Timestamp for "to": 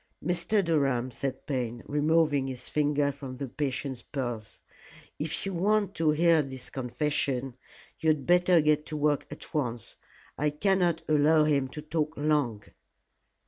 5.93-6.09, 8.87-8.97, 11.67-11.83